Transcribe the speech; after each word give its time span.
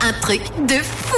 un 0.00 0.12
truc 0.20 0.40
de 0.66 0.76
fou 0.82 1.16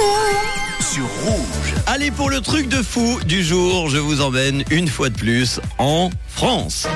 sur 0.81 1.05
Rouge. 1.23 1.73
Allez 1.85 2.11
pour 2.11 2.29
le 2.29 2.41
truc 2.41 2.67
de 2.67 2.81
fou 2.81 3.19
du 3.25 3.43
jour, 3.43 3.89
je 3.89 3.97
vous 3.97 4.21
emmène 4.21 4.63
une 4.69 4.87
fois 4.87 5.09
de 5.09 5.15
plus 5.15 5.61
en 5.77 6.09
France. 6.27 6.87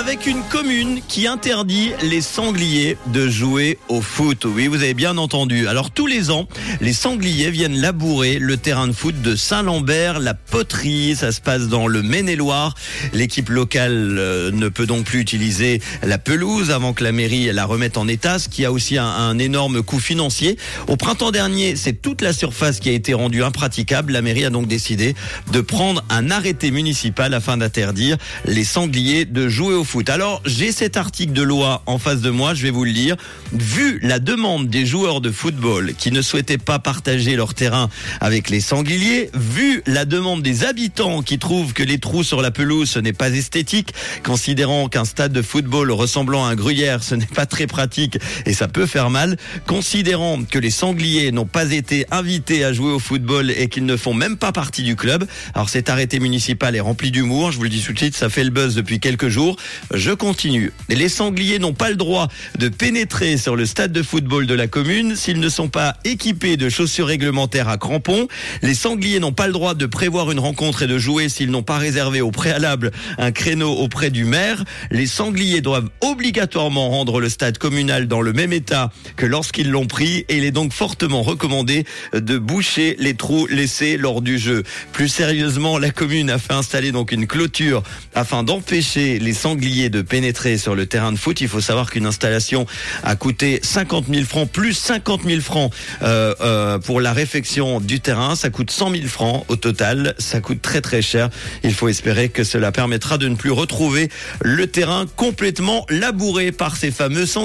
Avec 0.00 0.26
une 0.26 0.42
commune 0.44 1.02
qui 1.08 1.26
interdit 1.26 1.92
les 2.00 2.22
sangliers 2.22 2.96
de 3.08 3.28
jouer 3.28 3.76
au 3.90 4.00
foot. 4.00 4.46
Oui, 4.46 4.66
vous 4.66 4.76
avez 4.76 4.94
bien 4.94 5.18
entendu. 5.18 5.68
Alors 5.68 5.90
tous 5.90 6.06
les 6.06 6.30
ans, 6.30 6.48
les 6.80 6.94
sangliers 6.94 7.50
viennent 7.50 7.78
labourer 7.78 8.38
le 8.38 8.56
terrain 8.56 8.88
de 8.88 8.92
foot 8.92 9.20
de 9.20 9.36
Saint-Lambert, 9.36 10.18
la 10.18 10.32
poterie. 10.32 11.16
Ça 11.16 11.32
se 11.32 11.42
passe 11.42 11.68
dans 11.68 11.86
le 11.86 12.02
Maine-et-Loire. 12.02 12.74
L'équipe 13.12 13.50
locale 13.50 14.16
euh, 14.18 14.50
ne 14.50 14.70
peut 14.70 14.86
donc 14.86 15.04
plus 15.04 15.20
utiliser 15.20 15.82
la 16.02 16.16
pelouse 16.16 16.70
avant 16.70 16.94
que 16.94 17.04
la 17.04 17.12
mairie 17.12 17.52
la 17.52 17.66
remette 17.66 17.98
en 17.98 18.08
état, 18.08 18.38
ce 18.38 18.48
qui 18.48 18.64
a 18.64 18.72
aussi 18.72 18.96
un, 18.96 19.04
un 19.04 19.38
énorme 19.38 19.82
coût 19.82 20.00
financier. 20.00 20.56
Au 20.88 20.96
printemps 20.96 21.30
dernier, 21.30 21.76
c'est 21.76 22.00
toute 22.00 22.22
la 22.22 22.32
surface 22.32 22.80
qui 22.80 22.88
a 22.88 22.92
été 22.92 23.12
rendue 23.12 23.44
impraticable. 23.44 24.12
La 24.12 24.22
mairie 24.22 24.46
a 24.46 24.50
donc 24.50 24.66
décidé 24.66 25.14
de 25.52 25.60
prendre 25.60 26.02
un 26.08 26.30
arrêté 26.30 26.70
municipal 26.70 27.34
afin 27.34 27.58
d'interdire 27.58 28.16
les 28.46 28.64
sangliers 28.64 29.26
de 29.26 29.46
jouer 29.50 29.74
au 29.74 29.84
foot. 29.84 29.89
Alors, 30.06 30.40
j'ai 30.44 30.70
cet 30.70 30.96
article 30.96 31.32
de 31.32 31.42
loi 31.42 31.82
en 31.86 31.98
face 31.98 32.20
de 32.20 32.30
moi, 32.30 32.54
je 32.54 32.62
vais 32.62 32.70
vous 32.70 32.84
le 32.84 32.92
lire. 32.92 33.16
Vu 33.52 33.98
la 34.02 34.20
demande 34.20 34.68
des 34.68 34.86
joueurs 34.86 35.20
de 35.20 35.32
football 35.32 35.94
qui 35.98 36.12
ne 36.12 36.22
souhaitaient 36.22 36.58
pas 36.58 36.78
partager 36.78 37.34
leur 37.34 37.54
terrain 37.54 37.88
avec 38.20 38.50
les 38.50 38.60
sangliers, 38.60 39.30
vu 39.34 39.82
la 39.86 40.04
demande 40.04 40.42
des 40.42 40.62
habitants 40.64 41.22
qui 41.22 41.40
trouvent 41.40 41.72
que 41.72 41.82
les 41.82 41.98
trous 41.98 42.22
sur 42.22 42.40
la 42.40 42.52
pelouse, 42.52 42.88
ce 42.88 42.98
n'est 43.00 43.12
pas 43.12 43.30
esthétique, 43.30 43.92
considérant 44.22 44.88
qu'un 44.88 45.04
stade 45.04 45.32
de 45.32 45.42
football 45.42 45.90
ressemblant 45.90 46.46
à 46.46 46.50
un 46.50 46.54
gruyère, 46.54 47.02
ce 47.02 47.16
n'est 47.16 47.26
pas 47.26 47.46
très 47.46 47.66
pratique 47.66 48.16
et 48.46 48.52
ça 48.52 48.68
peut 48.68 48.86
faire 48.86 49.10
mal, 49.10 49.36
considérant 49.66 50.44
que 50.44 50.60
les 50.60 50.70
sangliers 50.70 51.32
n'ont 51.32 51.46
pas 51.46 51.72
été 51.72 52.06
invités 52.12 52.64
à 52.64 52.72
jouer 52.72 52.92
au 52.92 53.00
football 53.00 53.50
et 53.50 53.68
qu'ils 53.68 53.86
ne 53.86 53.96
font 53.96 54.14
même 54.14 54.36
pas 54.36 54.52
partie 54.52 54.84
du 54.84 54.94
club. 54.94 55.26
Alors 55.54 55.68
cet 55.68 55.90
arrêté 55.90 56.20
municipal 56.20 56.76
est 56.76 56.80
rempli 56.80 57.10
d'humour, 57.10 57.50
je 57.50 57.56
vous 57.56 57.64
le 57.64 57.70
dis 57.70 57.82
tout 57.82 57.92
de 57.92 57.98
suite, 57.98 58.16
ça 58.16 58.28
fait 58.28 58.44
le 58.44 58.50
buzz 58.50 58.76
depuis 58.76 59.00
quelques 59.00 59.28
jours. 59.28 59.56
Je 59.92 60.12
continue. 60.12 60.72
Les 60.88 61.08
sangliers 61.08 61.58
n'ont 61.58 61.72
pas 61.72 61.90
le 61.90 61.96
droit 61.96 62.28
de 62.58 62.68
pénétrer 62.68 63.36
sur 63.36 63.56
le 63.56 63.66
stade 63.66 63.92
de 63.92 64.02
football 64.02 64.46
de 64.46 64.54
la 64.54 64.66
commune 64.66 65.16
s'ils 65.16 65.40
ne 65.40 65.48
sont 65.48 65.68
pas 65.68 65.96
équipés 66.04 66.56
de 66.56 66.68
chaussures 66.68 67.06
réglementaires 67.06 67.68
à 67.68 67.78
crampons. 67.78 68.28
Les 68.62 68.74
sangliers 68.74 69.20
n'ont 69.20 69.32
pas 69.32 69.46
le 69.46 69.52
droit 69.52 69.74
de 69.74 69.86
prévoir 69.86 70.30
une 70.30 70.38
rencontre 70.38 70.82
et 70.82 70.86
de 70.86 70.98
jouer 70.98 71.28
s'ils 71.28 71.50
n'ont 71.50 71.62
pas 71.62 71.78
réservé 71.78 72.20
au 72.20 72.30
préalable 72.30 72.90
un 73.18 73.32
créneau 73.32 73.72
auprès 73.72 74.10
du 74.10 74.24
maire. 74.24 74.64
Les 74.90 75.06
sangliers 75.06 75.60
doivent 75.60 75.90
obligatoirement 76.00 76.90
rendre 76.90 77.20
le 77.20 77.28
stade 77.28 77.58
communal 77.58 78.08
dans 78.08 78.20
le 78.20 78.32
même 78.32 78.52
état 78.52 78.90
que 79.16 79.26
lorsqu'ils 79.26 79.70
l'ont 79.70 79.86
pris 79.86 80.24
et 80.28 80.38
il 80.38 80.44
est 80.44 80.50
donc 80.50 80.72
fortement 80.72 81.22
recommandé 81.22 81.84
de 82.14 82.38
boucher 82.38 82.96
les 82.98 83.14
trous 83.14 83.46
laissés 83.46 83.96
lors 83.96 84.22
du 84.22 84.38
jeu. 84.38 84.62
Plus 84.92 85.08
sérieusement, 85.08 85.78
la 85.78 85.90
commune 85.90 86.30
a 86.30 86.38
fait 86.38 86.52
installer 86.52 86.92
donc 86.92 87.12
une 87.12 87.26
clôture 87.26 87.82
afin 88.14 88.42
d'empêcher 88.42 89.18
les 89.18 89.34
sangliers 89.34 89.59
de 89.60 90.00
pénétrer 90.00 90.56
sur 90.56 90.74
le 90.74 90.86
terrain 90.86 91.12
de 91.12 91.18
foot. 91.18 91.40
Il 91.40 91.48
faut 91.48 91.60
savoir 91.60 91.90
qu'une 91.90 92.06
installation 92.06 92.66
a 93.02 93.14
coûté 93.14 93.60
50 93.62 94.06
000 94.10 94.24
francs 94.24 94.48
plus 94.50 94.72
50 94.72 95.22
000 95.24 95.40
francs 95.40 95.70
euh, 96.02 96.34
euh, 96.40 96.78
pour 96.78 97.00
la 97.00 97.12
réfection 97.12 97.78
du 97.78 98.00
terrain. 98.00 98.36
Ça 98.36 98.48
coûte 98.48 98.70
100 98.70 98.92
000 98.92 99.06
francs 99.06 99.44
au 99.48 99.56
total. 99.56 100.14
Ça 100.18 100.40
coûte 100.40 100.62
très 100.62 100.80
très 100.80 101.02
cher. 101.02 101.28
Il 101.62 101.74
faut 101.74 101.88
espérer 101.88 102.30
que 102.30 102.42
cela 102.42 102.72
permettra 102.72 103.18
de 103.18 103.28
ne 103.28 103.34
plus 103.34 103.50
retrouver 103.50 104.08
le 104.40 104.66
terrain 104.66 105.04
complètement 105.16 105.84
labouré 105.90 106.52
par 106.52 106.76
ces 106.76 106.90
fameux 106.90 107.26
sangliers. 107.26 107.40